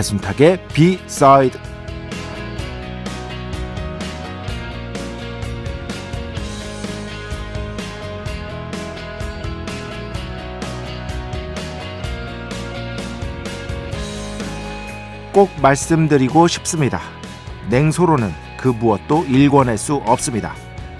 배순탁의 0.00 0.66
B-side 0.68 1.60
꼭 15.34 15.50
말씀드리고 15.60 16.48
싶습니다. 16.48 17.00
냉소로는 17.68 18.32
그 18.58 18.68
무엇도 18.68 19.24
일궈낼 19.24 19.76
수 19.76 19.96
없습니다. 19.96 20.54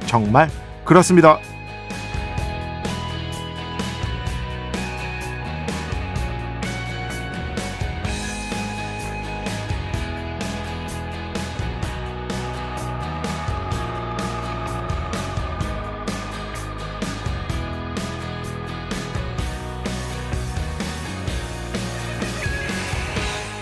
정말 0.04 0.50
그렇습니다. 0.84 1.38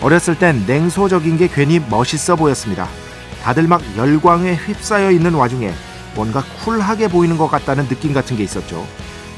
어렸을 0.08 0.38
땐 0.38 0.64
냉소적인 0.66 1.36
게 1.36 1.48
괜히 1.48 1.80
멋있어 1.80 2.34
보였습니다. 2.34 2.88
다들 3.42 3.68
막 3.68 3.82
열광에 3.94 4.54
휩싸여 4.54 5.10
있는 5.10 5.34
와중에 5.34 5.70
뭔가 6.14 6.42
쿨하게 6.64 7.08
보이는 7.08 7.36
것 7.36 7.46
같다는 7.48 7.86
느낌 7.88 8.14
같은 8.14 8.34
게 8.38 8.42
있었죠. 8.42 8.86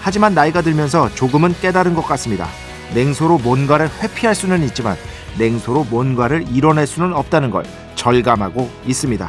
하지만 0.00 0.32
나이가 0.32 0.62
들면서 0.62 1.12
조금은 1.16 1.56
깨달은 1.60 1.94
것 1.94 2.02
같습니다. 2.06 2.46
냉소로 2.94 3.38
뭔가를 3.38 3.90
회피할 4.00 4.36
수는 4.36 4.62
있지만 4.62 4.96
냉소로 5.38 5.88
뭔가를 5.90 6.44
이뤄낼 6.48 6.86
수는 6.86 7.14
없다는 7.14 7.50
걸 7.50 7.64
절감하고 7.96 8.70
있습니다. 8.86 9.28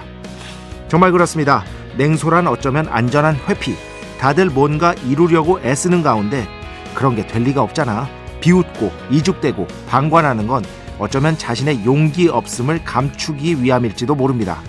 정말 0.90 1.12
그렇습니다. 1.12 1.64
냉소란 1.98 2.46
어쩌면 2.46 2.88
안전한 2.88 3.36
회피. 3.50 3.76
다들 4.20 4.52
뭔가 4.52 4.94
이루려고 5.08 5.60
애쓰는 5.62 6.04
가운데 6.04 6.48
그런 6.94 7.16
게 7.16 7.26
될 7.26 7.42
리가 7.42 7.64
없잖아. 7.64 8.08
비웃고 8.42 8.92
이죽대고 9.10 9.68
방관하는 9.90 10.46
건 10.46 10.64
어쩌면 11.02 11.36
자신의 11.36 11.84
용기 11.84 12.28
없음을 12.28 12.84
감추기 12.84 13.64
위함일지도 13.64 14.14
모릅니다. 14.14 14.62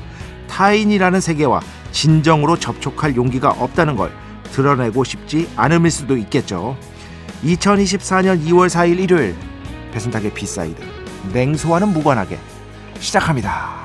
타인이라는 0.49 1.21
세계와 1.21 1.61
진정으로 1.91 2.59
접촉할 2.59 3.15
용기가 3.17 3.51
없다는 3.51 3.97
걸 3.97 4.11
드러내고 4.45 5.05
싶지 5.05 5.51
않음일 5.57 5.91
수도 5.91 6.17
있겠죠. 6.17 6.79
2024년 7.45 8.47
2월 8.47 8.71
4일 8.71 9.01
일요일 9.01 9.37
배순탁의 9.93 10.33
B 10.33 10.43
side 10.43 10.83
냉소와는 11.35 11.89
무관하게 11.89 12.39
시작합니다. 12.99 13.83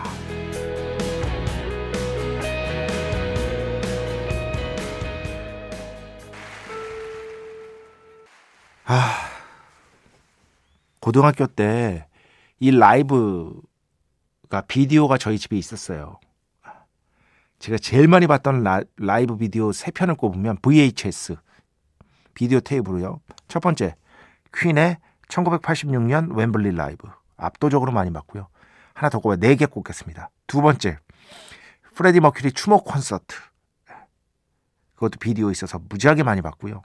아, 8.85 9.17
고등학교 11.01 11.45
때 11.45 12.06
이 12.59 12.71
라이브가 12.71 14.61
비디오가 14.67 15.17
저희 15.17 15.37
집에 15.37 15.57
있었어요. 15.57 16.19
제가 17.59 17.77
제일 17.77 18.07
많이 18.07 18.27
봤던 18.27 18.63
라, 18.63 19.19
이브 19.19 19.37
비디오 19.37 19.71
세 19.71 19.91
편을 19.91 20.15
꼽으면 20.15 20.57
VHS 20.61 21.37
비디오 22.33 22.59
테이프로요. 22.59 23.19
첫 23.47 23.61
번째 23.61 23.95
퀸의 24.55 24.97
1986년 25.27 26.37
웸블리 26.37 26.75
라이브 26.75 27.07
압도적으로 27.35 27.91
많이 27.91 28.11
봤고요. 28.11 28.47
하나 28.93 29.09
더 29.09 29.19
꼽아 29.19 29.35
네 29.35 29.55
개 29.55 29.65
꼽겠습니다. 29.65 30.29
두 30.47 30.61
번째 30.61 30.99
프레디 31.95 32.19
머큐리 32.19 32.51
추모 32.51 32.83
콘서트 32.83 33.35
그것도 34.95 35.19
비디오 35.19 35.51
있어서 35.51 35.79
무지하게 35.89 36.23
많이 36.23 36.41
봤고요. 36.41 36.81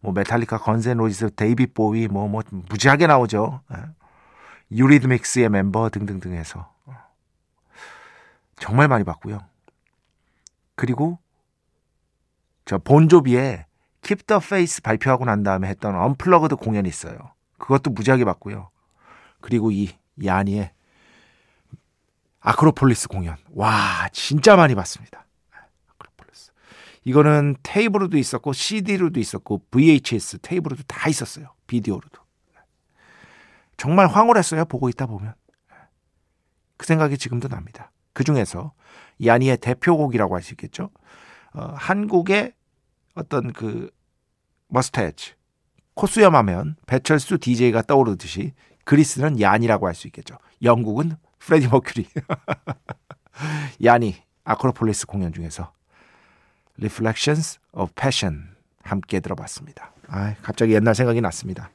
뭐 0.00 0.12
메탈리카, 0.12 0.58
Guns 0.58 0.83
N' 0.83 0.96
Roses, 0.98 1.34
데이비 1.34 1.66
보위 1.68 2.08
뭐뭐 2.08 2.42
무지하게 2.68 3.06
나오죠. 3.06 3.60
예. 4.72 4.76
유리스믹스의 4.76 5.48
멤버 5.48 5.88
등등등 5.88 6.34
해서 6.34 6.72
정말 8.58 8.88
많이 8.88 9.04
봤고요. 9.04 9.40
그리고 10.74 11.18
저 12.64 12.78
본조비의 12.78 13.66
Keep 14.02 14.24
the 14.24 14.40
Faith 14.42 14.80
발표하고 14.82 15.24
난 15.24 15.42
다음에 15.42 15.68
했던 15.68 15.94
unplugged 15.94 16.56
공연이 16.56 16.88
있어요. 16.88 17.32
그것도 17.58 17.90
무지하게 17.90 18.24
봤고요. 18.24 18.70
그리고 19.40 19.70
이 19.70 19.90
야니의 20.24 20.72
아크로폴리스 22.40 23.08
공연. 23.08 23.36
와, 23.50 24.08
진짜 24.12 24.56
많이 24.56 24.74
봤습니다. 24.74 25.26
아크로폴리스. 25.90 26.52
이거는 27.04 27.56
테이블로도 27.62 28.18
있었고 28.18 28.52
CD로도 28.52 29.20
있었고 29.20 29.62
VHS 29.70 30.38
테이블로도 30.38 30.84
다 30.86 31.08
있었어요. 31.08 31.52
비디오로도. 31.66 32.21
정말 33.76 34.06
황홀했어요. 34.06 34.64
보고 34.66 34.88
있다 34.88 35.06
보면. 35.06 35.34
그 36.76 36.86
생각이 36.86 37.16
지금도 37.18 37.48
납니다. 37.48 37.90
그 38.12 38.24
중에서 38.24 38.72
야니의 39.24 39.58
대표곡이라고 39.58 40.34
할 40.34 40.42
수 40.42 40.52
있겠죠. 40.54 40.90
어, 41.54 41.72
한국의 41.76 42.54
어떤 43.14 43.52
그 43.52 43.90
머스테치 44.68 45.34
코수염 45.94 46.34
하면 46.34 46.76
배철수 46.86 47.38
DJ가 47.38 47.82
떠오르듯이 47.82 48.52
그리스는 48.84 49.40
야니라고 49.40 49.86
할 49.86 49.94
수 49.94 50.06
있겠죠. 50.08 50.38
영국은 50.62 51.16
프레디 51.38 51.68
머큐리. 51.68 52.08
야니 53.84 54.16
아크로폴리스 54.44 55.06
공연 55.06 55.32
중에서 55.32 55.72
Reflections 56.78 57.58
of 57.72 57.92
Passion 57.94 58.56
함께 58.82 59.20
들어봤습니다. 59.20 59.92
아, 60.08 60.34
갑자기 60.42 60.72
옛날 60.74 60.94
생각이 60.94 61.20
났습니다. 61.20 61.70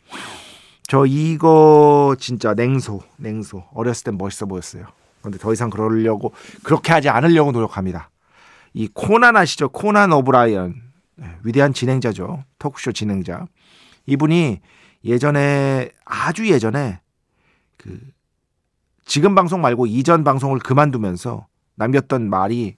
저 0.87 1.05
이거 1.05 2.15
진짜 2.17 2.53
냉소, 2.53 3.01
냉소. 3.17 3.65
어렸을 3.73 4.05
땐 4.05 4.17
멋있어 4.17 4.45
보였어요. 4.45 4.85
그런데 5.19 5.37
더 5.37 5.51
이상 5.51 5.69
그러려고 5.69 6.33
그렇게 6.63 6.93
하지 6.93 7.09
않으려고 7.09 7.51
노력합니다. 7.51 8.09
이 8.73 8.87
코난 8.93 9.35
아시죠? 9.35 9.69
코난 9.69 10.13
오브라이언. 10.13 10.81
네, 11.17 11.27
위대한 11.43 11.73
진행자죠. 11.73 12.43
토크쇼 12.59 12.93
진행자. 12.93 13.47
이분이 14.05 14.61
예전에 15.03 15.89
아주 16.05 16.47
예전에 16.49 17.01
그 17.75 17.99
지금 19.05 19.35
방송 19.35 19.61
말고 19.61 19.87
이전 19.87 20.23
방송을 20.23 20.59
그만두면서 20.59 21.47
남겼던 21.75 22.29
말이 22.29 22.77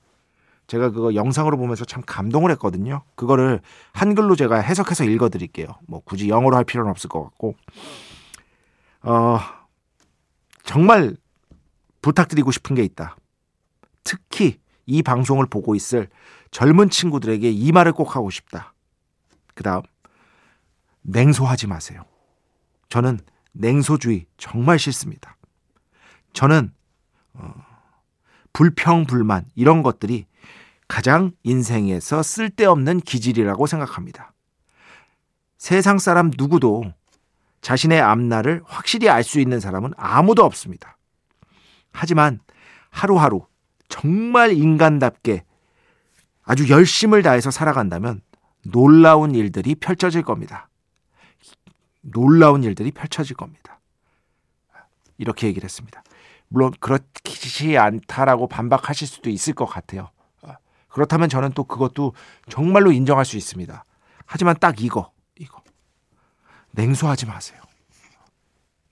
제가 0.70 0.92
그거 0.92 1.16
영상으로 1.16 1.58
보면서 1.58 1.84
참 1.84 2.04
감동을 2.06 2.52
했거든요. 2.52 3.02
그거를 3.16 3.60
한글로 3.92 4.36
제가 4.36 4.60
해석해서 4.60 5.04
읽어 5.04 5.30
드릴게요. 5.30 5.68
뭐 5.88 6.00
굳이 6.00 6.30
영어로 6.30 6.56
할 6.56 6.64
필요는 6.64 6.92
없을 6.92 7.10
것 7.10 7.24
같고. 7.24 7.56
어, 9.02 9.40
정말 10.64 11.18
부탁드리고 12.04 12.52
싶은 12.52 12.76
게 12.76 12.84
있다. 12.84 13.18
특히 14.04 14.60
이 14.86 15.02
방송을 15.02 15.48
보고 15.48 15.74
있을 15.74 16.08
젊은 16.52 16.92
친구들에게 16.92 17.50
이 17.50 17.72
말을 17.72 17.92
꼭 17.92 18.16
하고 18.16 18.30
싶다. 18.30 18.76
그 19.56 19.64
다음, 19.64 19.82
냉소하지 21.02 21.66
마세요. 21.66 22.04
저는 22.90 23.20
냉소주의 23.54 24.28
정말 24.38 24.78
싫습니다. 24.78 25.36
저는, 26.34 26.72
어, 27.34 27.54
불평, 28.54 29.06
불만, 29.06 29.46
이런 29.56 29.82
것들이 29.82 30.28
가장 30.90 31.32
인생에서 31.44 32.24
쓸데없는 32.24 33.02
기질이라고 33.02 33.68
생각합니다. 33.68 34.34
세상 35.58 36.00
사람 36.00 36.32
누구도 36.36 36.84
자신의 37.62 38.02
앞날을 38.02 38.64
확실히 38.66 39.08
알 39.08 39.24
수 39.24 39.40
있는 39.40 39.60
사람은 39.60 39.94
아무도 39.96 40.44
없습니다. 40.44 40.98
하지만 41.92 42.40
하루하루 42.90 43.46
정말 43.88 44.54
인간답게 44.54 45.44
아주 46.44 46.70
열심을 46.70 47.22
다해서 47.22 47.52
살아간다면 47.52 48.22
놀라운 48.64 49.36
일들이 49.36 49.76
펼쳐질 49.76 50.24
겁니다. 50.24 50.70
놀라운 52.02 52.64
일들이 52.64 52.92
펼쳐질 52.92 53.36
겁니다. 53.36 53.80
이렇게 55.18 55.48
얘기를 55.48 55.66
했습니다. 55.66 56.02
물론 56.48 56.72
그렇지 56.80 57.78
않다라고 57.78 58.48
반박하실 58.48 59.08
수도 59.08 59.30
있을 59.30 59.54
것 59.54 59.66
같아요. 59.68 60.10
그렇다면 60.90 61.30
저는 61.30 61.52
또 61.54 61.64
그것도 61.64 62.14
정말로 62.50 62.92
인정할 62.92 63.26
수 63.26 63.38
있습니다. 63.38 63.84
하지만 64.26 64.56
딱 64.60 64.82
이거, 64.82 65.12
이거. 65.38 65.62
냉소하지 66.72 67.26
마세요. 67.26 67.62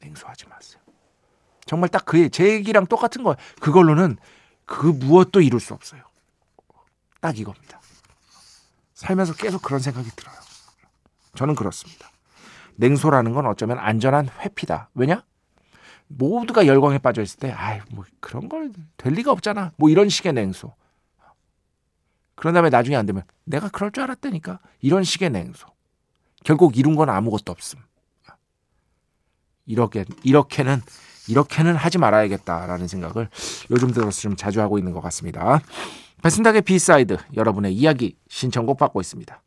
냉소하지 0.01 0.47
마세요. 0.47 0.81
정말 1.65 1.89
딱 1.89 2.05
그 2.05 2.29
제 2.29 2.49
얘기랑 2.53 2.87
똑같은 2.87 3.23
거예요. 3.23 3.35
그걸로는 3.59 4.17
그 4.65 4.85
무엇도 4.87 5.41
이룰 5.41 5.59
수 5.59 5.73
없어요. 5.73 6.01
딱 7.19 7.37
이겁니다. 7.37 7.81
살면서 8.93 9.33
계속 9.33 9.61
그런 9.61 9.79
생각이 9.79 10.09
들어요. 10.15 10.35
저는 11.35 11.55
그렇습니다. 11.55 12.09
냉소라는 12.75 13.33
건 13.33 13.45
어쩌면 13.47 13.79
안전한 13.79 14.29
회피다. 14.39 14.89
왜냐? 14.93 15.23
모두가 16.07 16.67
열광에 16.67 16.99
빠져 16.99 17.21
있을 17.21 17.39
때, 17.39 17.51
아이, 17.51 17.81
뭐 17.91 18.05
그런 18.19 18.47
걸 18.49 18.71
될 18.97 19.13
리가 19.13 19.31
없잖아. 19.31 19.71
뭐 19.77 19.89
이런 19.89 20.09
식의 20.09 20.33
냉소. 20.33 20.73
그런 22.37 22.53
다음에 22.53 22.69
나중에 22.69 22.95
안 22.95 23.05
되면 23.05 23.23
내가 23.43 23.67
그럴 23.67 23.91
줄 23.91 24.03
알았다니까. 24.03 24.59
이런 24.79 25.03
식의 25.03 25.31
냉소. 25.31 25.67
결국 26.43 26.77
이룬 26.77 26.95
건 26.95 27.09
아무것도 27.09 27.51
없음. 27.51 27.79
이렇게, 29.65 30.05
이렇게는, 30.23 30.81
이렇게는 31.27 31.75
하지 31.75 31.97
말아야겠다라는 31.97 32.87
생각을 32.87 33.27
요즘 33.71 33.91
들어서 33.91 34.21
좀 34.21 34.35
자주 34.35 34.61
하고 34.61 34.77
있는 34.77 34.93
것 34.93 35.01
같습니다. 35.01 35.61
배순탁의 36.21 36.61
B 36.61 36.72
side 36.72 37.17
여러분의 37.35 37.73
이야기 37.73 38.15
신청곡 38.29 38.77
받고 38.77 39.01
있습니다. 39.01 39.43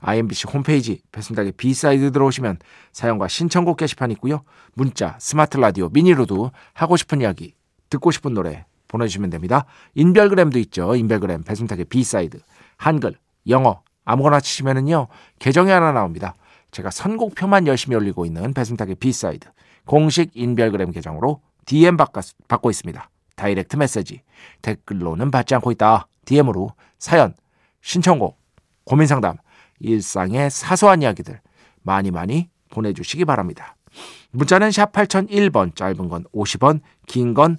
IMBC 0.00 0.48
홈페이지 0.52 1.00
배순탁의 1.12 1.52
B 1.52 1.64
side 1.64 2.12
들어오시면 2.12 2.58
사연과 2.92 3.28
신청곡 3.28 3.76
게시판 3.76 4.10
있고요. 4.12 4.42
문자, 4.72 5.16
스마트 5.20 5.58
라디오, 5.58 5.90
미니로도 5.90 6.50
하고 6.72 6.96
싶은 6.96 7.20
이야기, 7.20 7.54
듣고 7.88 8.10
싶은 8.10 8.34
노래 8.34 8.64
보내주시면 8.92 9.30
됩니다. 9.30 9.64
인별그램도 9.94 10.58
있죠. 10.60 10.94
인별그램 10.94 11.42
배순탁의 11.42 11.86
B 11.86 11.96
side 11.96 12.38
한글, 12.76 13.16
영어 13.48 13.82
아무거나 14.04 14.40
치시면은요 14.40 15.08
계정이 15.40 15.70
하나 15.70 15.92
나옵니다. 15.92 16.34
제가 16.70 16.90
선곡표만 16.90 17.66
열심히 17.66 17.96
올리고 17.96 18.24
있는 18.24 18.54
배순탁의 18.54 18.96
B 18.96 19.06
side 19.06 19.48
공식 19.84 20.30
인별그램 20.34 20.92
계정으로 20.92 21.40
DM 21.64 21.96
받고 21.96 22.70
있습니다. 22.70 23.10
direct 23.36 23.76
message 23.76 24.22
댓글로는 24.62 25.30
받지 25.30 25.54
않고 25.54 25.72
있다. 25.72 26.06
DM으로 26.24 26.70
사연, 26.98 27.34
신청곡, 27.80 28.38
고민상담, 28.84 29.36
일상의 29.80 30.50
사소한 30.50 31.02
이야기들 31.02 31.40
많이 31.82 32.10
많이 32.10 32.48
보내주시기 32.70 33.24
바랍니다. 33.24 33.76
문자는 34.30 34.70
샵 34.70 34.92
8001번, 34.92 35.74
짧은 35.74 36.08
건 36.08 36.24
50원, 36.32 36.80
긴 37.06 37.34
건 37.34 37.58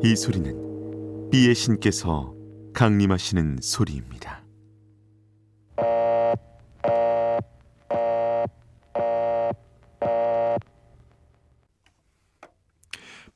이 0.00 0.14
소리는 0.14 1.28
비의 1.30 1.56
신께서 1.56 2.32
강림하시는 2.72 3.58
소리입니다. 3.60 4.44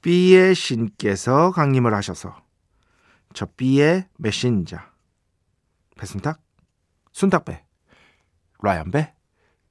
B의 0.03 0.55
신께서 0.55 1.51
강림을 1.51 1.95
하셔서 1.95 2.37
저 3.35 3.47
B의 3.57 4.07
메신저 4.19 4.77
배순탁, 5.97 6.41
순탁배, 7.11 7.65
라이언배, 8.63 9.13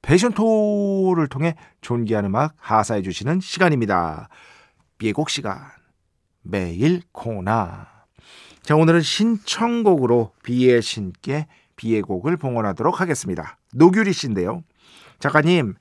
패션토를 0.02 1.28
통해 1.28 1.56
존귀한 1.80 2.26
음악 2.26 2.54
하사해 2.58 3.00
주시는 3.00 3.40
시간입니다. 3.40 4.28
B의 4.98 5.14
곡 5.14 5.30
시간 5.30 5.81
매일 6.42 7.02
코나 7.12 7.88
자 8.62 8.76
오늘은 8.76 9.00
신청곡으로 9.00 10.32
B의 10.42 10.82
신께 10.82 11.46
B의 11.76 12.02
곡을 12.02 12.36
봉헌하도록 12.36 13.00
하겠습니다. 13.00 13.58
노규리 13.72 14.12
씨인데요. 14.12 14.62
작가님 15.18 15.74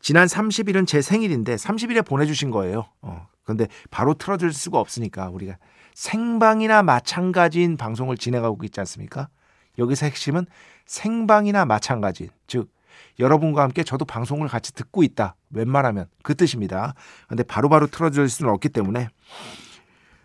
지난 0.00 0.26
30일은 0.26 0.86
제 0.86 1.00
생일인데 1.02 1.56
30일에 1.56 2.04
보내주신 2.04 2.50
거예요. 2.50 2.86
어, 3.00 3.28
그런데 3.44 3.68
바로 3.90 4.14
틀어줄 4.14 4.52
수가 4.52 4.78
없으니까 4.78 5.28
우리가 5.30 5.56
생방이나 5.94 6.82
마찬가지인 6.82 7.76
방송을 7.76 8.16
진행하고 8.16 8.58
있지 8.64 8.80
않습니까? 8.80 9.28
여기서 9.78 10.06
핵심은 10.06 10.46
생방이나 10.86 11.64
마찬가지, 11.64 12.30
즉 12.46 12.70
여러분과 13.18 13.62
함께 13.62 13.82
저도 13.82 14.04
방송을 14.04 14.48
같이 14.48 14.74
듣고 14.74 15.02
있다. 15.02 15.36
웬만하면 15.50 16.06
그 16.22 16.34
뜻입니다. 16.34 16.94
근데 17.28 17.42
바로바로 17.42 17.86
틀어줄 17.86 18.28
수는 18.28 18.52
없기 18.52 18.70
때문에 18.70 19.08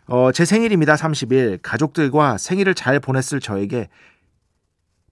어, 0.07 0.31
제 0.31 0.45
생일입니다. 0.45 0.95
30일. 0.95 1.59
가족들과 1.61 2.37
생일을 2.37 2.73
잘 2.75 2.99
보냈을 2.99 3.39
저에게 3.39 3.89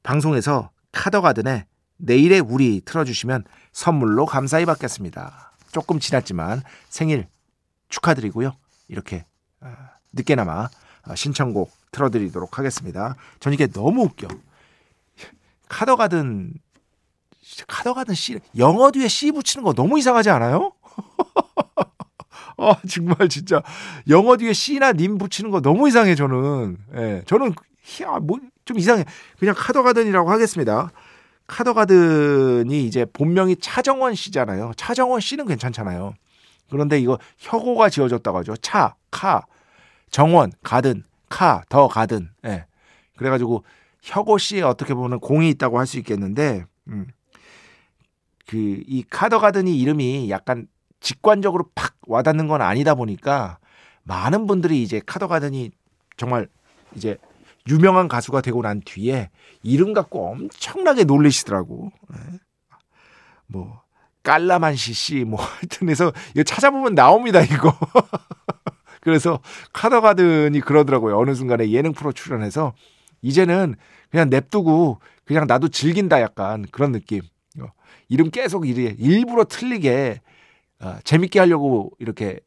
방송에서 0.04 0.72
카더가든의 0.94 1.66
내일의 1.98 2.40
우리 2.40 2.82
틀어주시면 2.86 3.44
선물로 3.74 4.26
감사히 4.26 4.66
받겠습니다. 4.66 5.52
조금 5.72 6.00
지났지만 6.00 6.62
생일 6.90 7.28
축하드리고요. 7.90 8.54
이렇게 8.88 9.26
어, 9.60 9.74
늦게나마 10.14 10.70
어, 11.08 11.16
신청곡 11.16 11.72
틀어드리도록 11.92 12.58
하겠습니다. 12.58 13.16
전 13.40 13.52
이게 13.54 13.68
너무 13.68 14.04
웃겨. 14.04 14.28
카더가든 15.68 16.54
카더가든 17.68 18.16
C 18.16 18.40
영어 18.58 18.92
뒤에 18.92 19.08
C 19.08 19.32
붙이는 19.32 19.64
거 19.64 19.74
너무 19.74 20.00
이상하지 20.00 20.30
않아요? 20.30 20.72
아 22.58 22.76
정말 22.90 23.28
진짜 23.30 23.62
영어 24.10 24.38
뒤에 24.38 24.54
C나 24.54 24.94
님 24.94 25.18
붙이는 25.18 25.52
거 25.52 25.62
너무 25.62 25.88
이상해 25.88 26.16
저는. 26.16 26.78
예, 26.96 27.22
저는 27.26 27.54
야 28.02 28.20
뭐 28.20 28.40
좀 28.66 28.80
이상해. 28.80 29.06
그냥 29.38 29.54
카더가든이라고 29.56 30.32
하겠습니다. 30.32 30.90
카더가든이 31.46 32.84
이제 32.86 33.06
본명이 33.06 33.58
차정원 33.58 34.16
씨잖아요. 34.16 34.72
차정원 34.76 35.20
씨는 35.22 35.46
괜찮잖아요. 35.46 36.16
그런데 36.72 37.00
이거 37.00 37.20
혁오가 37.38 37.90
지어졌다고 37.90 38.40
하죠. 38.40 38.56
차, 38.58 38.96
카, 39.12 39.44
정원, 40.10 40.52
가든, 40.64 41.04
카, 41.30 41.64
더 41.70 41.88
가든. 41.88 42.30
예. 42.46 42.66
그래 43.18 43.30
가지고 43.30 43.64
혁오 44.02 44.38
씨에 44.40 44.62
어떻게 44.64 44.94
보면 44.96 45.20
공이 45.20 45.50
있다고 45.52 45.78
할 45.78 45.86
수 45.86 46.00
있겠는데, 46.00 46.66
음. 46.88 47.06
그이 48.48 49.04
카더 49.10 49.40
가든이 49.40 49.78
이름이 49.80 50.30
약간 50.30 50.68
직관적으로 51.06 51.70
팍 51.76 51.94
와닿는 52.08 52.48
건 52.48 52.64
아니다 52.64 52.96
보니까 52.96 53.60
많은 54.06 54.48
분들이 54.48 54.82
이제 54.82 55.00
카더 55.06 55.28
가든이 55.28 55.70
정말 56.18 56.48
이제 56.96 57.18
유명한 57.70 58.08
가수가 58.08 58.42
되고 58.42 58.64
난 58.64 58.82
뒤에 58.84 59.30
이름 59.62 59.94
갖고 59.94 60.32
엄청나게 60.32 61.04
놀리시더라고. 61.04 61.92
예. 62.12 62.40
뭐 63.46 63.84
깔라만시 64.24 64.94
씨, 64.94 65.24
뭐 65.26 65.40
하여튼 65.46 65.90
해서 65.90 66.12
이거 66.34 66.42
찾아보면 66.42 66.96
나옵니다, 66.96 67.42
이거. 67.42 67.78
그래서 69.02 69.40
카더가든이 69.74 70.60
그러더라고요. 70.62 71.20
어느 71.20 71.36
순간에 71.36 71.70
예능 71.70 71.94
프로 71.94 72.14
출연해서 72.14 72.74
이제는 73.22 73.76
그냥 74.10 74.32
냅두고 74.32 75.00
그냥 75.24 75.46
나도 75.46 75.68
즐긴다 75.68 76.20
약간 76.22 76.66
그런 76.72 76.92
느낌. 76.92 77.22
어, 77.60 77.68
이름 78.10 78.32
계속 78.32 78.68
일부러 78.68 79.44
틀리게 79.44 80.22
어, 80.82 80.96
재밌게 81.04 81.40
하려고 81.40 81.92
이렇게 82.00 82.40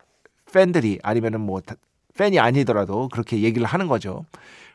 팬들이 0.53 0.99
아니면은 1.03 1.41
뭐 1.41 1.61
팬이 2.17 2.39
아니더라도 2.39 3.09
그렇게 3.09 3.43
얘기를 3.43 3.67
하는 3.67 3.87
거죠. 3.87 4.25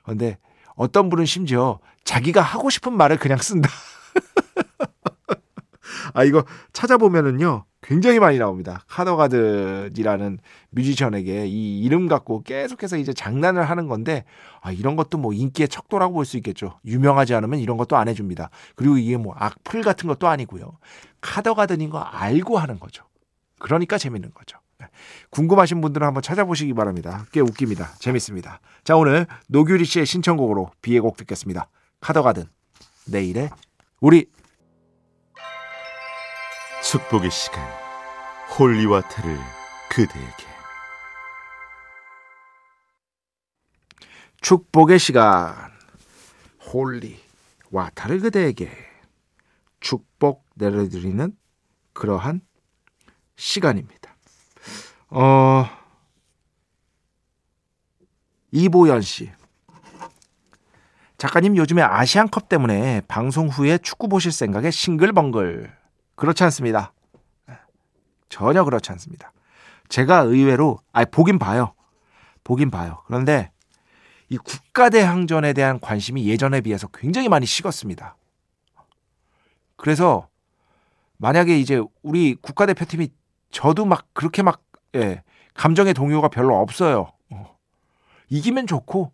그런데 0.04 0.38
어떤 0.76 1.10
분은 1.10 1.26
심지어 1.26 1.80
자기가 2.04 2.42
하고 2.42 2.70
싶은 2.70 2.94
말을 2.94 3.18
그냥 3.18 3.38
쓴다. 3.38 3.70
아 6.14 6.24
이거 6.24 6.44
찾아보면은요. 6.74 7.66
굉장히 7.82 8.20
많이 8.20 8.38
나옵니다. 8.38 8.84
카더가든이라는 8.88 10.40
뮤지션에게 10.70 11.48
이 11.48 11.82
이름 11.82 12.08
갖고 12.08 12.42
계속해서 12.44 12.96
이제 12.98 13.12
장난을 13.14 13.70
하는 13.70 13.88
건데 13.90 14.24
아, 14.62 14.72
이런 14.72 14.96
것도 14.96 15.18
뭐 15.18 15.34
인기의 15.34 15.68
척도라고 15.68 16.14
볼 16.14 16.26
수 16.26 16.38
있겠죠. 16.38 16.80
유명하지 16.86 17.34
않으면 17.36 17.60
이런 17.60 17.76
것도 17.76 17.98
안 17.98 18.08
해줍니다. 18.08 18.52
그리고 18.76 18.98
이게 18.98 19.18
뭐 19.18 19.36
악플 19.38 19.82
같은 19.82 20.08
것도 20.08 20.28
아니고요. 20.30 20.78
카더가든인 21.20 21.90
거 21.90 22.00
알고 22.00 22.58
하는 22.58 22.80
거죠. 22.80 23.04
그러니까 23.64 23.98
재밌는 23.98 24.32
거죠. 24.34 24.60
네. 24.78 24.88
궁금하신 25.30 25.80
분들은 25.80 26.06
한번 26.06 26.22
찾아보시기 26.22 26.74
바랍니다. 26.74 27.26
꽤 27.32 27.40
웃깁니다. 27.40 27.96
재밌습니다. 28.00 28.60
자 28.84 28.98
오늘 28.98 29.26
노규리 29.48 29.86
씨의 29.86 30.06
신청곡으로 30.06 30.70
비의 30.82 31.00
곡 31.00 31.16
듣겠습니다. 31.16 31.70
카더가든 32.02 32.44
내일의 33.08 33.50
우리 34.02 34.30
축복의 36.84 37.32
시간 37.32 37.64
holy 38.60 38.84
water를 38.84 39.40
그대에게 39.90 40.46
축복의 44.42 45.00
시간 45.00 45.56
holy 46.60 47.18
water를 47.72 48.20
그대에게 48.20 48.70
축복 49.80 50.46
내려드리는 50.56 51.34
그러한 51.94 52.42
시간입니다. 53.36 54.16
어 55.10 55.66
이보연 58.52 59.02
씨 59.02 59.32
작가님 61.18 61.56
요즘에 61.56 61.82
아시안컵 61.82 62.50
때문에 62.50 63.02
방송 63.08 63.48
후에 63.48 63.78
축구 63.78 64.08
보실 64.08 64.32
생각에 64.32 64.72
싱글벙글 64.72 65.72
그렇지 66.16 66.44
않습니다. 66.44 66.94
전혀 68.30 68.64
그렇지 68.64 68.92
않습니다. 68.92 69.32
제가 69.90 70.20
의외로 70.20 70.80
아 70.92 71.06
보긴 71.06 71.40
봐요. 71.40 71.74
보긴 72.44 72.72
봐요. 72.72 73.04
그런데 73.06 73.52
이 74.30 74.38
국가대항전에 74.38 75.54
대한 75.54 75.80
관심이 75.80 76.28
예전에 76.28 76.62
비해서 76.62 76.88
굉장히 76.88 77.30
많이 77.30 77.46
식었습니다. 77.46 78.18
그래서 79.76 80.28
만약에 81.18 81.60
이제 81.60 81.82
우리 82.02 82.36
국가대표팀이 82.42 83.10
저도 83.54 83.86
막 83.86 84.08
그렇게 84.14 84.42
막 84.42 84.62
예, 84.96 85.22
감정의 85.54 85.94
동요가 85.94 86.28
별로 86.28 86.58
없어요. 86.60 87.12
어. 87.30 87.56
이기면 88.30 88.66
좋고 88.68 89.12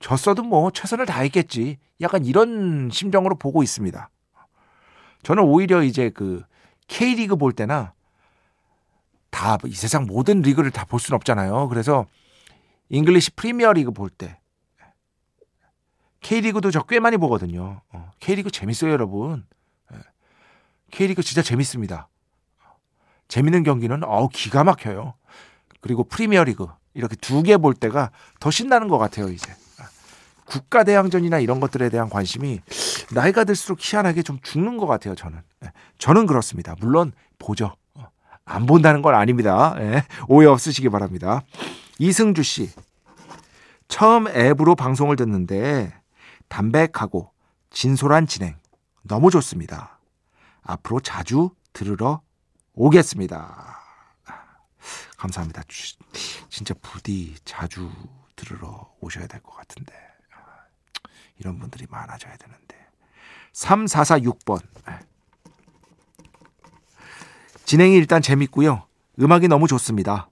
졌어도 0.00 0.42
뭐 0.42 0.70
최선을 0.72 1.06
다했겠지. 1.06 1.78
약간 2.00 2.24
이런 2.26 2.90
심정으로 2.92 3.36
보고 3.36 3.62
있습니다. 3.62 4.10
저는 5.22 5.44
오히려 5.44 5.82
이제 5.82 6.10
그 6.10 6.42
K리그 6.88 7.36
볼 7.36 7.52
때나 7.52 7.94
다 9.30 9.56
이 9.66 9.72
세상 9.72 10.04
모든 10.06 10.42
리그를 10.42 10.70
다 10.72 10.84
볼 10.84 10.98
수는 11.00 11.16
없잖아요. 11.16 11.68
그래서 11.68 12.06
잉글리시 12.88 13.32
프리미어 13.32 13.72
리그 13.72 13.92
볼 13.92 14.10
때 14.10 14.38
K리그도 16.20 16.70
저 16.72 16.82
꽤 16.82 16.98
많이 16.98 17.16
보거든요. 17.18 17.82
어, 17.92 18.10
K리그 18.18 18.50
재밌어요, 18.50 18.90
여러분. 18.90 19.46
예. 19.92 19.98
K리그 20.90 21.22
진짜 21.22 21.40
재밌습니다. 21.42 22.08
재밌는 23.28 23.62
경기는 23.64 24.02
어우 24.04 24.28
기가 24.28 24.64
막혀요. 24.64 25.14
그리고 25.80 26.04
프리미어 26.04 26.44
리그 26.44 26.66
이렇게 26.94 27.16
두 27.16 27.42
개 27.42 27.56
볼 27.58 27.74
때가 27.74 28.10
더 28.40 28.50
신나는 28.50 28.88
것 28.88 28.98
같아요, 28.98 29.28
이제. 29.28 29.52
국가 30.46 30.84
대항전이나 30.84 31.40
이런 31.40 31.58
것들에 31.58 31.88
대한 31.90 32.08
관심이 32.08 32.60
나이가 33.12 33.42
들수록 33.44 33.78
희한하게 33.80 34.22
좀 34.22 34.38
죽는 34.42 34.76
것 34.76 34.86
같아요. 34.86 35.14
저는 35.16 35.40
예, 35.64 35.72
저는 35.98 36.26
그렇습니다. 36.26 36.76
물론 36.80 37.12
보죠. 37.38 37.74
어, 37.94 38.06
안 38.44 38.64
본다는 38.66 39.02
건 39.02 39.14
아닙니다. 39.16 39.74
예, 39.78 40.04
오해 40.28 40.46
없으시기 40.46 40.88
바랍니다. 40.88 41.42
이승주 41.98 42.44
씨 42.44 42.70
처음 43.88 44.28
앱으로 44.28 44.76
방송을 44.76 45.16
듣는데 45.16 45.92
담백하고 46.48 47.30
진솔한 47.70 48.28
진행 48.28 48.54
너무 49.02 49.30
좋습니다. 49.32 49.98
앞으로 50.62 51.00
자주 51.00 51.50
들으러 51.72 52.20
오겠습니다. 52.76 53.80
감사합니다. 55.16 55.62
진짜 56.50 56.74
부디 56.82 57.34
자주 57.44 57.90
들으러 58.36 58.92
오셔야 59.00 59.26
될 59.26 59.40
것 59.40 59.56
같은데. 59.56 59.92
이런 61.38 61.58
분들이 61.58 61.86
많아져야 61.88 62.36
되는데. 62.36 62.76
3446번. 63.54 64.60
진행이 67.64 67.96
일단 67.96 68.20
재밌고요. 68.22 68.84
음악이 69.20 69.48
너무 69.48 69.66
좋습니다. 69.66 70.28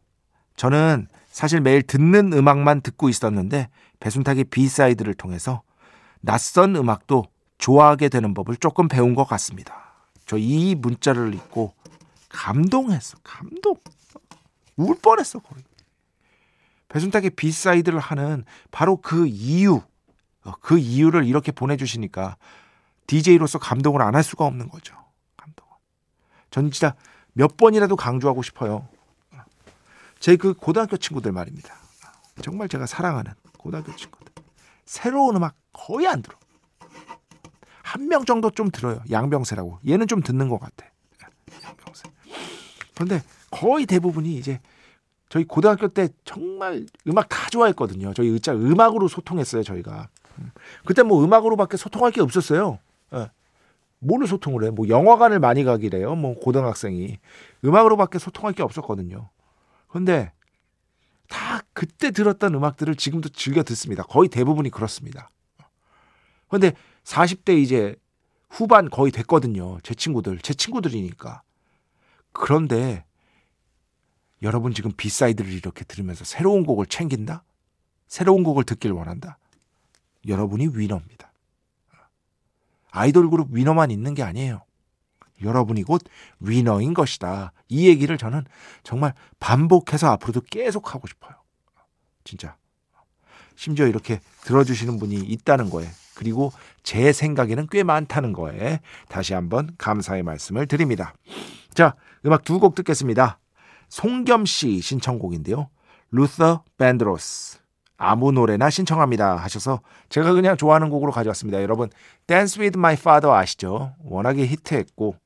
저는 0.56 1.08
사실 1.30 1.60
매일 1.60 1.82
듣는 1.82 2.32
음악만 2.32 2.82
듣고 2.82 3.08
있었는데 3.08 3.68
배순탁의 4.00 4.44
B 4.44 4.52
side를 4.52 5.14
통해서 5.14 5.62
낯선 6.20 6.76
음악도 6.76 7.24
좋아하게 7.58 8.08
되는 8.10 8.34
법을 8.34 8.56
조금 8.56 8.86
배운 8.86 9.14
것 9.14 9.24
같습니다. 9.24 9.94
저 10.26 10.38
이 10.38 10.74
문자를 10.74 11.34
읽고 11.34 11.74
감동했어. 12.34 13.16
감동. 13.22 13.76
울 14.76 14.98
뻔했어, 15.00 15.38
거의. 15.38 15.62
배순탁의 16.88 17.30
B 17.30 17.38
side를 17.38 17.98
하는 18.00 18.44
바로 18.70 18.96
그 18.96 19.26
이유, 19.26 19.80
어, 20.44 20.52
그 20.60 20.78
이유를 20.78 21.24
이렇게 21.24 21.52
보내주시니까 21.52 22.36
DJ로서 23.06 23.58
감동을 23.58 24.02
안 24.02 24.14
할 24.14 24.22
수가 24.22 24.44
없는 24.46 24.68
거죠. 24.68 24.94
감동. 25.36 25.66
전 26.50 26.70
진짜 26.70 26.94
몇 27.32 27.56
번이라도 27.56 27.96
강조하고 27.96 28.42
싶어요. 28.42 28.88
제 30.20 30.36
그 30.36 30.54
고등학교 30.54 30.96
친구들 30.96 31.32
말입니다. 31.32 31.74
정말 32.42 32.68
제가 32.68 32.86
사랑하는 32.86 33.32
고등학교 33.58 33.94
친구들. 33.94 34.32
새로운 34.84 35.36
음악 35.36 35.54
거의 35.72 36.06
안 36.08 36.22
들어. 36.22 36.36
한 37.82 38.08
명 38.08 38.24
정도 38.24 38.50
좀 38.50 38.70
들어요. 38.70 39.00
양병세라고. 39.10 39.80
얘는 39.86 40.06
좀 40.08 40.20
듣는 40.22 40.48
것 40.48 40.58
같아. 40.58 40.86
그런데 42.94 43.22
거의 43.50 43.86
대부분이 43.86 44.34
이제 44.36 44.60
저희 45.28 45.44
고등학교 45.44 45.88
때 45.88 46.08
정말 46.24 46.86
음악 47.08 47.28
다 47.28 47.48
좋아했거든요. 47.50 48.14
저희 48.14 48.28
진짜 48.30 48.52
음악으로 48.52 49.08
소통했어요, 49.08 49.62
저희가. 49.62 50.08
그때 50.84 51.02
뭐 51.02 51.24
음악으로밖에 51.24 51.76
소통할 51.76 52.12
게 52.12 52.20
없었어요. 52.20 52.78
예. 53.14 53.30
뭘로 54.00 54.26
소통을 54.26 54.64
해? 54.64 54.70
뭐 54.70 54.88
영화관을 54.88 55.40
많이 55.40 55.64
가기래요. 55.64 56.14
뭐 56.14 56.34
고등학생이 56.34 57.18
음악으로밖에 57.64 58.18
소통할 58.18 58.52
게 58.52 58.62
없었거든요. 58.62 59.30
그런데 59.88 60.32
다 61.28 61.62
그때 61.72 62.10
들었던 62.10 62.54
음악들을 62.54 62.94
지금도 62.96 63.30
즐겨 63.30 63.62
듣습니다. 63.62 64.02
거의 64.02 64.28
대부분이 64.28 64.70
그렇습니다. 64.70 65.30
그런데 66.48 66.74
40대 67.04 67.58
이제 67.58 67.96
후반 68.50 68.90
거의 68.90 69.10
됐거든요. 69.10 69.78
제 69.82 69.94
친구들, 69.94 70.38
제 70.38 70.52
친구들이니까. 70.54 71.42
그런데 72.34 73.04
여러분 74.42 74.74
지금 74.74 74.92
B 74.94 75.01
side를 75.01 75.50
이렇게 75.50 75.84
들으면서 75.84 76.24
새로운 76.24 76.64
곡을 76.64 76.86
챙긴다? 76.86 77.44
새로운 78.06 78.42
곡을 78.42 78.64
듣길 78.64 78.92
원한다? 78.92 79.38
여러분이 80.28 80.68
winner입니다. 80.74 81.32
아이돌 82.90 83.30
그룹 83.30 83.48
위너만 83.52 83.90
있는 83.90 84.14
게 84.14 84.22
아니에요. 84.22 84.62
여러분이 85.42 85.82
곧 85.82 86.02
위너인 86.40 86.92
것이다. 86.94 87.52
이 87.68 87.88
얘기를 87.88 88.16
저는 88.18 88.44
정말 88.82 89.14
반복해서 89.40 90.08
앞으로도 90.12 90.42
계속 90.50 90.94
하고 90.94 91.06
싶어요. 91.06 91.34
진짜. 92.22 92.56
심지어 93.56 93.86
이렇게 93.86 94.20
들어주시는 94.42 94.98
분이 94.98 95.16
있다는 95.16 95.70
거에 95.70 95.88
그리고 96.14 96.52
제 96.82 97.12
생각에는 97.12 97.68
꽤 97.70 97.82
많다는 97.82 98.32
거에 98.32 98.80
다시 99.08 99.34
한번 99.34 99.74
감사의 99.78 100.22
말씀을 100.22 100.66
드립니다. 100.66 101.14
자, 101.74 101.94
음악 102.24 102.44
두 102.44 102.58
곡 102.58 102.74
듣겠습니다. 102.74 103.38
송겸 103.88 104.46
씨 104.46 104.80
신청곡인데요. 104.80 105.68
루터 106.10 106.64
밴드로스 106.78 107.58
아무 107.96 108.32
노래나 108.32 108.70
신청합니다 108.70 109.36
하셔서 109.36 109.80
제가 110.08 110.32
그냥 110.32 110.56
좋아하는 110.56 110.90
곡으로 110.90 111.12
가져왔습니다. 111.12 111.62
여러분 111.62 111.90
Dance 112.26 112.60
with 112.60 112.78
My 112.78 112.94
Father 112.94 113.34
아시죠? 113.34 113.94
워낙에 114.04 114.46
히트했고 114.46 115.16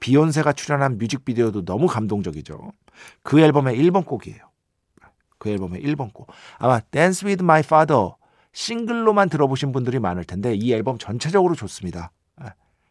비욘세가 0.00 0.52
출연한 0.52 0.98
뮤직비디오도 0.98 1.64
너무 1.64 1.86
감동적이죠. 1.86 2.72
그 3.22 3.40
앨범의 3.40 3.78
1번 3.78 4.04
곡이에요. 4.04 4.38
그 5.38 5.50
앨범의 5.50 5.82
1번 5.82 6.12
곡. 6.12 6.28
아마 6.58 6.80
Dance 6.80 7.26
with 7.26 7.42
My 7.42 7.60
Father 7.60 8.10
싱글로만 8.52 9.28
들어보신 9.28 9.72
분들이 9.72 9.98
많을 9.98 10.24
텐데 10.24 10.54
이 10.54 10.72
앨범 10.72 10.98
전체적으로 10.98 11.54
좋습니다. 11.54 12.10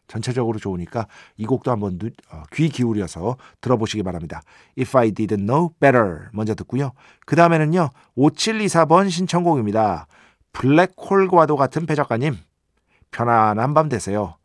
예, 0.05 0.07
전체적으로 0.07 0.59
좋으니까 0.59 1.07
이 1.37 1.45
곡도 1.45 1.71
한번 1.71 1.99
어, 2.31 2.43
귀 2.53 2.69
기울여서 2.69 3.37
들어보시기 3.61 4.03
바랍니다. 4.03 4.41
If 4.77 4.97
I 4.97 5.11
Didn't 5.11 5.45
Know 5.45 5.69
Better 5.79 6.29
먼저 6.33 6.55
듣고요. 6.55 6.91
그 7.25 7.35
다음에는요. 7.35 7.89
5724번 8.17 9.09
신청곡입니다. 9.09 10.07
블랙홀과도 10.53 11.57
같은 11.57 11.85
배 11.85 11.95
작가님 11.95 12.37
편안한 13.11 13.73
밤 13.73 13.89
되세요. 13.89 14.37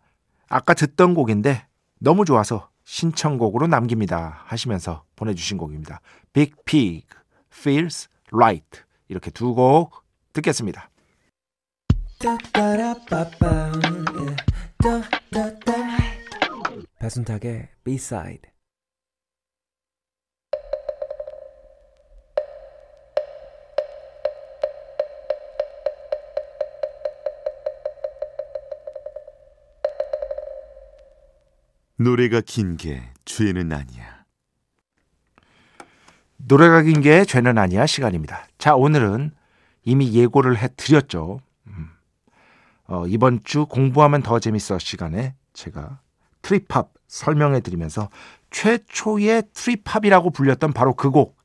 아까 0.48 0.74
듣던 0.74 1.14
곡인데 1.14 1.66
너무 2.00 2.24
좋아서 2.24 2.68
신청곡으로 2.84 3.68
남깁니다 3.68 4.42
하시면서 4.46 5.04
보내주신 5.14 5.58
곡입니다. 5.58 6.00
Big 6.32 6.54
Pig, 6.64 7.06
Feels 7.52 8.08
Right 8.32 8.82
이렇게 9.08 9.30
두 9.30 9.54
곡 9.54 10.02
듣겠습니다. 10.32 10.90
배순탁의 16.98 17.68
B-side 17.84 18.50
노래가 31.96 32.40
긴 32.40 32.76
게 32.76 33.02
죄는 33.24 33.72
아니야. 33.72 34.24
노래가 36.38 36.82
긴 36.82 37.02
게 37.02 37.24
죄는 37.24 37.58
아니야 37.58 37.86
시간입니다. 37.86 38.46
자 38.58 38.74
오늘은 38.74 39.32
이미 39.84 40.14
예고를 40.14 40.56
해드렸죠. 40.58 41.40
음. 42.90 42.94
어, 42.94 43.06
이번 43.06 43.40
주 43.44 43.66
공부하면 43.66 44.22
더 44.22 44.38
재밌어 44.38 44.78
시간에 44.78 45.34
제가 45.52 46.00
trip 46.42 46.70
hop 46.70 46.90
설명해 47.08 47.60
드리면서 47.60 48.08
최초의 48.50 49.44
trip 49.52 49.78
hop이라고 49.78 50.30
불렸던 50.30 50.72
바로 50.72 50.94
그 50.94 51.10
곡. 51.10 51.36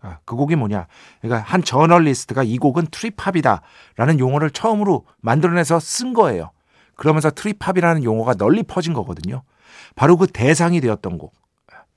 아, 0.00 0.18
그 0.24 0.34
곡이 0.34 0.56
뭐냐? 0.56 0.88
그러니까 1.20 1.48
한 1.48 1.62
저널리스트가 1.62 2.42
이 2.42 2.58
곡은 2.58 2.88
trip 2.90 3.22
hop이다라는 3.22 4.18
용어를 4.18 4.50
처음으로 4.50 5.06
만들어내서 5.20 5.78
쓴 5.78 6.12
거예요. 6.12 6.50
그러면서 6.96 7.30
trip 7.30 7.51
hop이라는 7.51 8.02
용어가 8.02 8.34
널리 8.34 8.64
퍼진 8.64 8.94
거거든요. 8.94 9.42
바로 9.94 10.16
그 10.16 10.26
대상이 10.26 10.80
되었던 10.80 11.18
곡. 11.18 11.32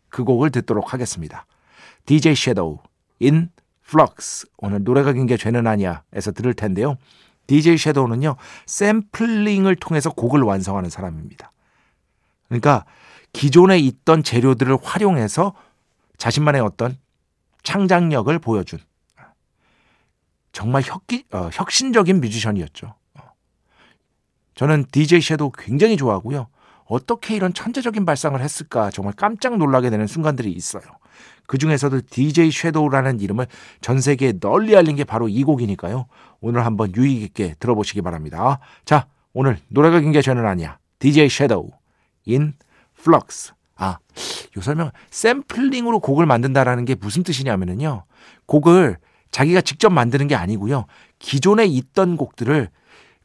그 0.09 0.23
곡을 0.23 0.51
듣도록 0.51 0.93
하겠습니다. 0.93 1.47
DJ 2.05 2.33
Shadow 2.33 2.79
in 3.21 3.49
Flux. 3.87 4.47
오늘 4.57 4.83
노래가 4.83 5.13
긴 5.13 5.25
게 5.25 5.35
죄는 5.35 5.65
아니야에서 5.65 6.31
들을 6.33 6.53
텐데요. 6.53 6.97
DJ 7.47 7.73
Shadow는요, 7.73 8.35
샘플링을 8.65 9.75
통해서 9.75 10.09
곡을 10.09 10.41
완성하는 10.41 10.89
사람입니다. 10.89 11.51
그러니까 12.47 12.85
기존에 13.33 13.77
있던 13.79 14.23
재료들을 14.23 14.77
활용해서 14.81 15.53
자신만의 16.17 16.61
어떤 16.61 16.97
창작력을 17.63 18.37
보여준 18.39 18.79
정말 20.51 20.83
혁기, 20.83 21.25
어, 21.31 21.49
혁신적인 21.51 22.21
뮤지션이었죠. 22.21 22.95
저는 24.55 24.85
DJ 24.89 25.21
섀도우 25.21 25.51
굉장히 25.57 25.97
좋아하고요. 25.97 26.47
어떻게 26.85 27.35
이런 27.35 27.53
천재적인 27.53 28.05
발상을 28.05 28.39
했을까 28.39 28.89
정말 28.89 29.13
깜짝 29.17 29.57
놀라게 29.57 29.89
되는 29.89 30.07
순간들이 30.07 30.51
있어요. 30.51 30.83
그 31.47 31.57
중에서도 31.57 32.01
DJ 32.09 32.51
섀도우라는 32.51 33.19
이름을 33.19 33.47
전 33.81 34.01
세계에 34.01 34.33
널리 34.39 34.75
알린 34.75 34.95
게 34.95 35.03
바로 35.03 35.27
이 35.27 35.43
곡이니까요. 35.43 36.07
오늘 36.41 36.65
한번 36.65 36.93
유익 36.95 37.21
있게 37.21 37.55
들어보시기 37.59 38.01
바랍니다. 38.01 38.59
자, 38.83 39.07
오늘 39.33 39.57
노래가 39.67 39.99
긴게 39.99 40.21
죄는 40.21 40.45
아니야. 40.45 40.77
DJ 40.99 41.29
섀도우 41.29 41.69
in 42.27 42.53
flux. 42.97 43.53
아, 43.77 43.97
요 44.57 44.61
설명 44.61 44.91
샘플링으로 45.11 45.99
곡을 45.99 46.25
만든다라는 46.25 46.85
게 46.85 46.95
무슨 46.95 47.23
뜻이냐면은요. 47.23 48.03
곡을 48.45 48.97
자기가 49.31 49.61
직접 49.61 49.91
만드는 49.91 50.27
게 50.27 50.35
아니고요. 50.35 50.85
기존에 51.19 51.65
있던 51.65 52.15
곡들을 52.15 52.69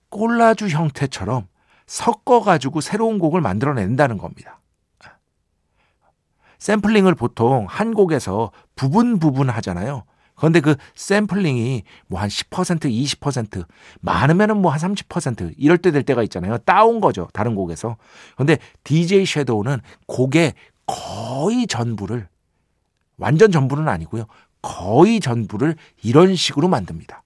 콜라주 0.09 0.69
형태처럼 0.69 1.47
섞어 1.87 2.41
가지고 2.41 2.81
새로운 2.81 3.19
곡을 3.19 3.41
만들어 3.41 3.75
낸다는 3.75 4.19
겁니다. 4.19 4.60
샘플링을 6.61 7.14
보통 7.17 7.67
한 7.69 7.93
곡에서 7.95 8.52
부분 8.76 9.19
부분 9.19 9.50
하잖아요. 9.50 10.05
그런데 10.37 10.61
그 10.61 10.76
샘플링이 10.95 11.82
뭐 12.06 12.21
한 12.21 12.28
10%, 12.28 12.84
20%, 12.84 13.67
많으면은 14.00 14.58
뭐 14.63 14.71
한 14.73 14.78
30% 14.95 15.54
이럴 15.58 15.76
때 15.78 15.91
될 15.91 16.02
때가 16.02 16.23
있잖아요. 16.23 16.58
따온 16.58 17.00
거죠. 17.00 17.28
다른 17.32 17.54
곡에서. 17.54 17.97
그런데 18.37 18.58
DJ 18.84 19.26
섀도우는 19.26 19.80
곡의 20.06 20.54
거의 20.87 21.67
전부를 21.67 22.28
완전 23.17 23.52
전부는 23.52 23.89
아니고요. 23.89 24.25
거의 24.63 25.21
전부를 25.21 25.76
이런 26.02 26.34
식으로 26.37 26.69
만듭니다. 26.69 27.23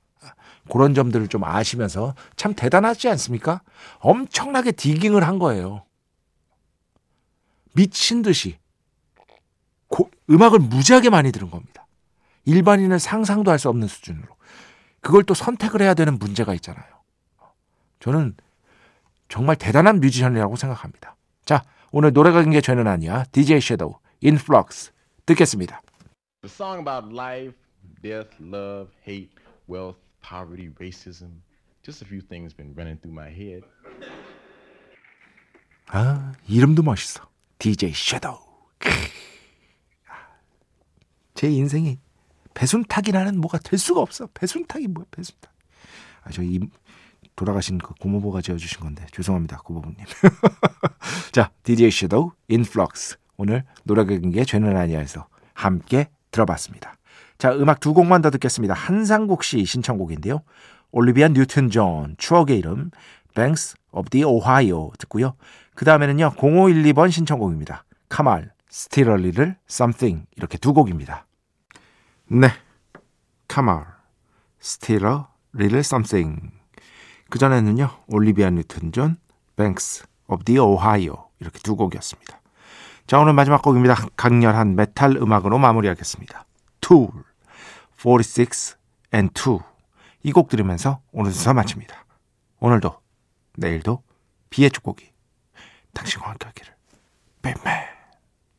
그런 0.70 0.94
점들을 0.94 1.28
좀 1.28 1.44
아시면서 1.44 2.14
참 2.36 2.54
대단하지 2.54 3.08
않습니까? 3.10 3.60
엄청나게 3.98 4.72
디깅을 4.72 5.22
한 5.22 5.38
거예요. 5.38 5.84
미친 7.74 8.22
듯이 8.22 8.56
고, 9.94 10.10
음악을 10.28 10.58
무지하게 10.58 11.08
많이 11.10 11.30
들은 11.30 11.50
겁니다. 11.50 11.86
일반인은 12.46 12.98
상상도 12.98 13.52
할 13.52 13.58
수 13.60 13.68
없는 13.68 13.86
수준으로. 13.86 14.26
그걸 15.00 15.22
또 15.22 15.34
선택을 15.34 15.82
해야 15.82 15.94
되는 15.94 16.18
문제가 16.18 16.52
있잖아요. 16.54 16.84
저는 18.00 18.34
정말 19.28 19.54
대단한 19.54 20.00
뮤지션이라고 20.00 20.56
생각합니다. 20.56 21.14
자, 21.44 21.62
오늘 21.92 22.12
노래가 22.12 22.42
긴게 22.42 22.60
죄는 22.60 22.88
아니야. 22.88 23.22
DJ 23.30 23.58
Shadow, 23.58 24.00
Influx 24.24 24.90
듣겠습니다. 25.26 25.80
The 26.42 26.52
song 26.52 26.80
about 26.80 27.14
life, 27.14 27.56
death, 28.02 28.30
love, 28.42 28.90
hate, 29.06 29.30
wealth, 29.70 30.00
poverty, 30.20 30.70
racism. 30.80 31.42
Just 31.84 32.04
a 32.04 32.08
few 32.08 32.20
things 32.26 32.52
been 32.56 32.74
running 32.74 33.00
through 33.00 33.14
my 33.14 33.30
head. 33.30 33.62
아, 35.86 36.32
이름도 36.48 36.82
멋있어. 36.82 37.28
DJ 37.58 37.90
Shadow. 37.90 38.40
제 41.44 41.50
인생이 41.50 41.98
배순탁이라는 42.54 43.38
뭐가 43.38 43.58
될 43.58 43.78
수가 43.78 44.00
없어. 44.00 44.28
배순탁이 44.32 44.86
뭐야, 44.88 45.04
배순탁. 45.10 45.52
아, 46.22 46.30
저 46.30 46.42
이 46.42 46.58
돌아가신 47.36 47.76
그 47.76 47.92
고모부가 48.00 48.40
지어주신 48.40 48.80
건데 48.80 49.04
죄송합니다, 49.12 49.58
고모부님. 49.58 49.98
자, 51.32 51.50
DJ 51.64 51.88
Shadow, 51.88 52.32
Influx. 52.50 53.18
오늘 53.36 53.64
긴게 53.86 54.46
죄는 54.46 54.74
아니야에서 54.74 55.26
함께 55.52 56.08
들어봤습니다. 56.30 56.94
자, 57.36 57.52
음악 57.52 57.80
두 57.80 57.92
곡만 57.92 58.22
더 58.22 58.30
듣겠습니다. 58.30 58.72
한상국 58.72 59.44
씨 59.44 59.66
신청곡인데요. 59.66 60.40
올리비아 60.92 61.28
뉴튼 61.28 61.68
존, 61.68 62.14
추억의 62.16 62.56
이름, 62.56 62.90
Banks 63.34 63.76
of 63.90 64.08
the 64.08 64.24
Ohio 64.24 64.92
듣고요. 64.98 65.34
그 65.74 65.84
다음에는요, 65.84 66.36
0512번 66.38 67.10
신청곡입니다. 67.10 67.84
카말, 68.08 68.50
Little 69.18 69.56
Something 69.68 70.24
이렇게 70.36 70.56
두 70.56 70.72
곡입니다. 70.72 71.26
네, 72.26 72.48
카말, 73.48 73.86
Still 74.60 75.06
a 75.06 75.18
Little 75.54 75.80
Something 75.80 76.52
그 77.30 77.38
전에는요, 77.38 77.90
올리비아 78.08 78.50
뉴튼 78.50 78.92
존, 78.92 79.18
Banks 79.56 80.04
of 80.28 80.44
the 80.44 80.58
Ohio 80.58 81.28
이렇게 81.40 81.58
두 81.60 81.76
곡이었습니다. 81.76 82.40
자, 83.06 83.18
오늘 83.18 83.34
마지막 83.34 83.60
곡입니다. 83.62 83.94
강렬한 84.16 84.76
메탈 84.76 85.16
음악으로 85.16 85.58
마무리하겠습니다. 85.58 86.46
Tool, 86.80 87.10
46 87.98 88.76
and 89.14 89.32
2. 89.34 89.58
이 90.22 90.32
곡 90.32 90.48
들으면서 90.48 91.00
오늘 91.12 91.32
순서 91.32 91.52
마칩니다. 91.52 92.04
오늘도, 92.60 92.98
내일도 93.56 94.02
비의 94.48 94.70
축복이 94.70 95.12
당신과 95.92 96.30
함께 96.30 96.46
하기를. 96.46 96.74
뱀뱀. 97.42 97.93